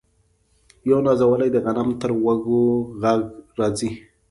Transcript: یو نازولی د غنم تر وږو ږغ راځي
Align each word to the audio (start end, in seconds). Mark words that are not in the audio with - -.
یو 0.89 0.99
نازولی 1.07 1.49
د 1.51 1.57
غنم 1.65 1.89
تر 2.01 2.11
وږو 2.23 2.63
ږغ 3.01 3.21
راځي 3.59 3.91